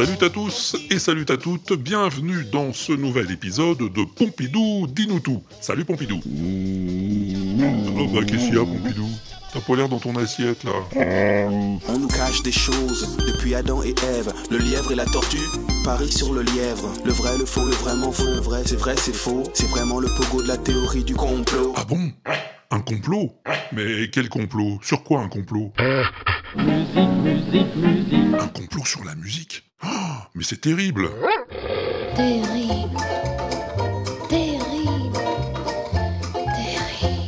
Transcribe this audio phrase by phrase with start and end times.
[0.00, 5.20] Salut à tous et salut à toutes, bienvenue dans ce nouvel épisode de Pompidou dis-nous
[5.20, 5.42] tout.
[5.60, 6.22] Salut Pompidou.
[6.24, 9.06] Oh bah qu'est-ce qu'il y a Pompidou?
[9.52, 10.72] T'as pas l'air dans ton assiette là.
[11.86, 14.32] On nous cache des choses depuis Adam et Ève.
[14.50, 15.36] Le lièvre et la tortue
[15.84, 16.90] Paris sur le lièvre.
[17.04, 18.24] Le vrai, le faux, le vraiment faux.
[18.24, 19.42] Le vrai, c'est vrai, c'est faux.
[19.52, 21.74] C'est vraiment le pogo de la théorie du complot.
[21.76, 22.10] Ah bon?
[22.70, 23.34] Un complot?
[23.74, 24.78] Mais quel complot?
[24.80, 25.74] Sur quoi un complot?
[26.56, 28.40] Musique, musique, musique.
[28.40, 29.64] Un complot sur la musique?
[30.34, 31.10] Mais c'est terrible
[32.14, 32.96] Terrible.
[34.28, 35.18] Terrible.
[36.54, 37.18] Terrible.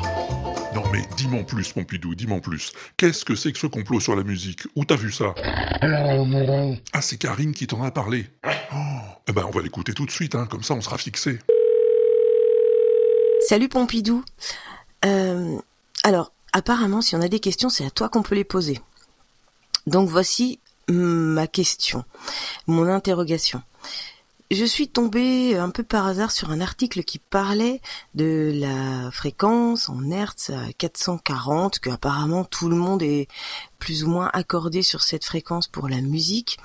[0.74, 2.72] Non mais dis-moi en plus Pompidou, dis-moi en plus.
[2.96, 5.34] Qu'est-ce que c'est que ce complot sur la musique Où t'as vu ça
[6.92, 8.26] Ah c'est Karine qui t'en a parlé.
[8.74, 8.78] Oh,
[9.28, 11.38] eh ben on va l'écouter tout de suite, hein, comme ça on sera fixé.
[13.48, 14.24] Salut Pompidou.
[15.04, 15.58] Euh,
[16.04, 18.80] alors, apparemment, si on a des questions, c'est à toi qu'on peut les poser.
[19.86, 20.60] Donc voici
[20.92, 22.04] ma question,
[22.66, 23.62] mon interrogation.
[24.52, 27.80] Je suis tombée un peu par hasard sur un article qui parlait
[28.14, 33.28] de la fréquence en Hertz à 440, que apparemment tout le monde est
[33.78, 36.58] plus ou moins accordé sur cette fréquence pour la musique,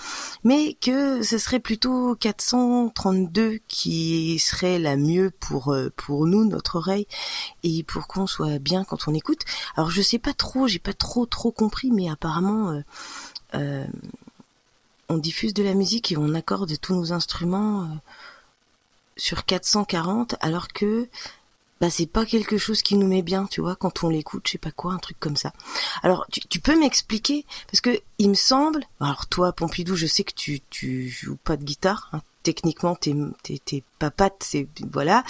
[0.43, 6.75] mais que ce serait plutôt 432 qui serait la mieux pour euh, pour nous notre
[6.75, 7.07] oreille
[7.63, 9.43] et pour qu'on soit bien quand on écoute.
[9.77, 12.83] Alors je sais pas trop, j'ai pas trop trop compris, mais apparemment
[13.55, 13.85] euh,
[15.09, 17.95] on diffuse de la musique et on accorde tous nos instruments euh,
[19.15, 21.07] sur 440 alors que
[21.79, 24.53] bah c'est pas quelque chose qui nous met bien, tu vois, quand on l'écoute, je
[24.53, 25.53] sais pas quoi, un truc comme ça.
[26.01, 30.23] Alors tu, tu peux m'expliquer parce que il me semble, alors toi Pompidou, je sais
[30.23, 35.23] que tu tu joues pas de guitare, hein, techniquement t'es t'es t'es papate, c'est voilà,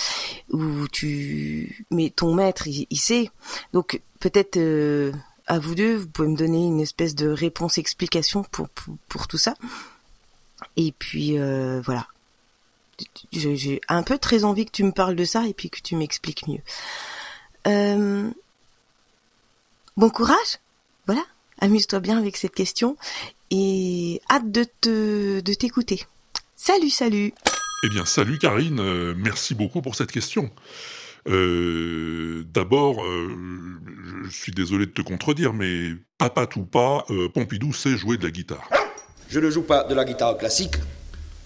[0.51, 3.29] ou tu mais ton maître il, il sait,
[3.73, 5.11] donc peut-être euh,
[5.47, 8.43] à vous deux, vous pouvez me donner une espèce de réponse explication
[9.07, 9.55] pour tout ça.
[10.75, 12.07] Et puis euh, voilà.
[13.31, 15.95] J'ai un peu très envie que tu me parles de ça et puis que tu
[15.95, 16.61] m'expliques mieux.
[17.67, 18.29] Euh,
[19.97, 20.59] bon courage,
[21.05, 21.23] voilà.
[21.59, 22.97] Amuse-toi bien avec cette question
[23.51, 26.03] et hâte de te t'écouter.
[26.55, 27.33] Salut, salut.
[27.83, 30.51] Eh bien, salut Karine, euh, merci beaucoup pour cette question.
[31.25, 33.03] D'abord,
[34.29, 38.23] je suis désolé de te contredire, mais papa ou pas, euh, Pompidou sait jouer de
[38.23, 38.69] la guitare.
[39.29, 40.75] Je ne joue pas de la guitare classique,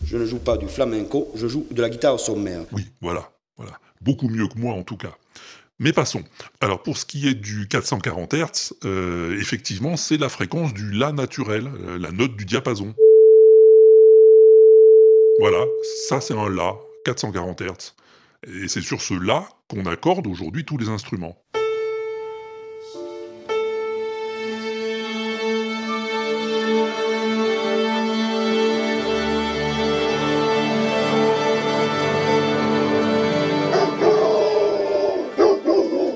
[0.03, 2.62] je ne joue pas du flamenco, je joue de la guitare sommaire.
[2.72, 3.80] Oui, voilà, voilà.
[4.02, 5.16] Beaucoup mieux que moi en tout cas.
[5.80, 6.24] Mais passons.
[6.59, 11.12] Alors pour ce qui est du 440 Hz, euh, effectivement, c'est la fréquence du La
[11.12, 12.94] naturel, euh, la note du diapason.
[15.40, 15.66] Voilà,
[16.08, 16.75] ça c'est un La,
[17.06, 17.96] 440 Hz.
[18.48, 21.42] Et c'est sur ce La qu'on accorde aujourd'hui tous les instruments.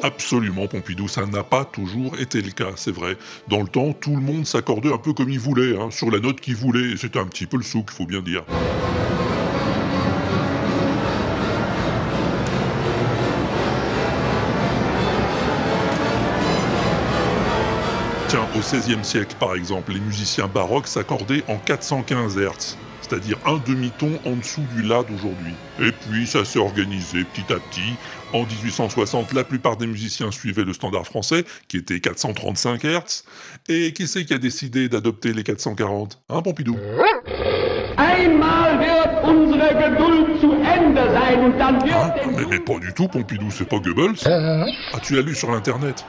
[0.06, 3.18] Absolument, Pompidou, ça n'a pas toujours été le cas, c'est vrai.
[3.48, 6.20] Dans le temps, tout le monde s'accordait un peu comme il voulait, hein, sur la
[6.20, 8.44] note qu'il voulait, et c'était un petit peu le souk, faut bien dire.
[18.28, 22.78] Tiens, au XVIe siècle, par exemple, les musiciens baroques s'accordaient en 415 Hz,
[23.08, 25.54] c'est-à-dire un demi-ton en dessous du La d'aujourd'hui.
[25.80, 27.96] Et puis, ça s'est organisé petit à petit.
[28.34, 33.24] En 1860, la plupart des musiciens suivaient le standard français, qui était 435 Hz.
[33.70, 36.78] Et qui c'est qui a décidé d'adopter les 440 Hein, Pompidou?
[37.97, 42.79] Einmal wird unsere Geduld zu Ende sein und dann wird Hein dem mais, mais pas
[42.79, 46.06] du tout, Pompidou, c'est pas Goebbels Ah, tu l'as lu sur l'internet?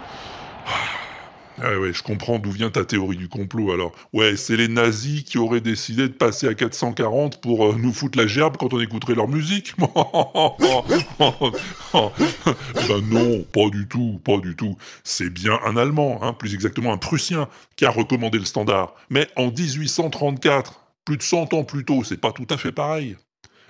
[1.62, 3.92] Ah ouais, je comprends d'où vient ta théorie du complot alors.
[4.12, 8.18] Ouais, c'est les nazis qui auraient décidé de passer à 440 pour euh, nous foutre
[8.18, 9.90] la gerbe quand on écouterait leur musique Ben
[13.10, 14.76] non, pas du tout, pas du tout.
[15.02, 18.94] C'est bien un Allemand, hein, plus exactement un Prussien, qui a recommandé le standard.
[19.08, 23.16] Mais en 1834, plus de 100 ans plus tôt, c'est pas tout à fait pareil.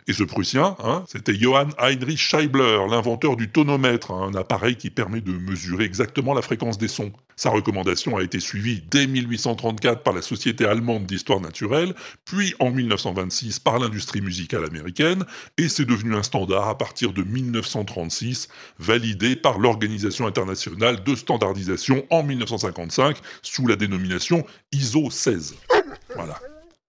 [0.08, 5.20] Et ce Prussien, hein, c'était Johann Heinrich Scheibler, l'inventeur du tonomètre, un appareil qui permet
[5.20, 7.11] de mesurer exactement la fréquence des sons.
[7.35, 11.93] Sa recommandation a été suivie dès 1834 par la Société allemande d'histoire naturelle,
[12.25, 15.25] puis en 1926 par l'industrie musicale américaine,
[15.58, 18.47] et c'est devenu un standard à partir de 1936,
[18.79, 25.56] validé par l'Organisation internationale de standardisation en 1955 sous la dénomination ISO 16.
[26.14, 26.38] Voilà.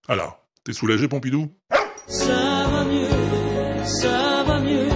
[0.07, 1.51] Alors, t'es soulagé Pompidou?
[2.87, 4.87] Mieux, ça va mieux.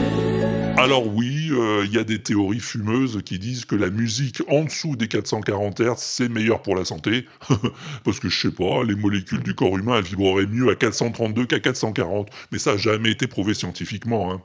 [0.78, 4.64] Alors oui, euh, il y a des théories fumeuses qui disent que la musique en
[4.64, 7.28] dessous des 440 Hz, c'est meilleur pour la santé.
[8.04, 11.46] Parce que je sais pas, les molécules du corps humain, elles vibreraient mieux à 432
[11.46, 12.30] qu'à 440.
[12.52, 14.34] Mais ça n'a jamais été prouvé scientifiquement.
[14.34, 14.42] Hein.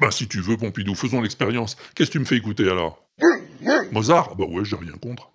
[0.00, 1.76] Bah si tu veux, Pompidou, faisons l'expérience.
[1.94, 3.04] Qu'est-ce que tu me fais écouter alors?
[3.92, 4.36] Mozart?
[4.36, 5.30] Bah ouais, j'ai rien contre.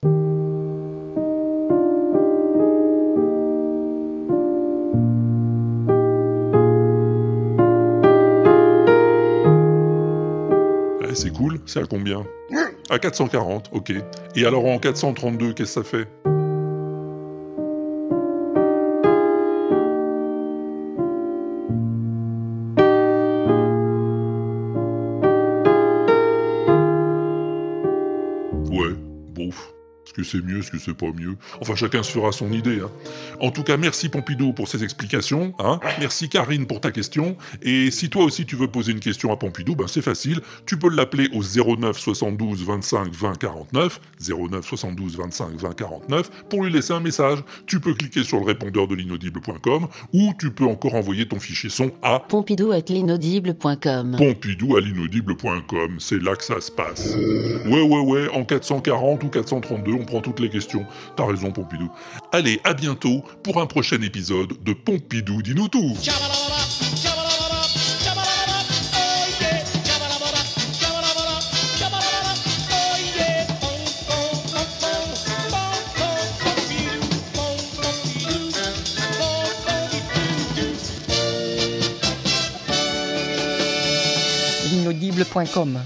[11.16, 12.26] Eh, c'est cool, c'est à combien?
[12.90, 13.94] À 440, ok.
[14.36, 16.35] Et alors en 432, qu'est-ce que ça fait?
[30.16, 32.80] Que c'est mieux, est-ce que c'est pas mieux Enfin, chacun se fera son idée.
[32.82, 32.90] hein.
[33.40, 35.54] En tout cas, merci Pompidou pour ces explications.
[35.60, 35.80] Hein.
[36.00, 37.36] Merci Karine pour ta question.
[37.62, 40.40] Et si toi aussi tu veux poser une question à Pompidou, ben c'est facile.
[40.66, 44.00] Tu peux l'appeler au 09 72 25 20 49.
[44.28, 47.40] 09 72 25 20 49 pour lui laisser un message.
[47.66, 51.70] Tu peux cliquer sur le répondeur de l'inaudible.com ou tu peux encore envoyer ton fichier
[51.70, 54.16] son à Pompidou at l'inaudible.com.
[54.18, 57.16] Pompidou à l'inaudible.com, c'est là que ça se passe.
[57.66, 60.86] Ouais, ouais, ouais, en 440 ou 432, on prend toutes les questions.
[61.16, 61.92] T'as raison, Pompidou.
[62.32, 65.96] Allez, à bientôt pour un prochain épisode de Pompidou dis-nous tout.
[84.86, 85.80] l'inaudible.com